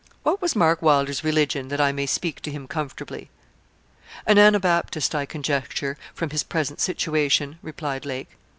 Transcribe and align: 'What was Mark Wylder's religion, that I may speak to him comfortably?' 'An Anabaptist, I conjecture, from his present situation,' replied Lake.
'What 0.23 0.41
was 0.41 0.55
Mark 0.55 0.81
Wylder's 0.81 1.23
religion, 1.23 1.67
that 1.67 1.79
I 1.79 1.91
may 1.91 2.07
speak 2.07 2.41
to 2.41 2.51
him 2.51 2.67
comfortably?' 2.67 3.29
'An 4.25 4.39
Anabaptist, 4.39 5.13
I 5.13 5.27
conjecture, 5.27 5.95
from 6.15 6.31
his 6.31 6.41
present 6.41 6.79
situation,' 6.81 7.59
replied 7.61 8.03
Lake. 8.03 8.29